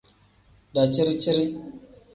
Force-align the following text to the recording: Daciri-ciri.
Daciri-ciri. 0.73 1.45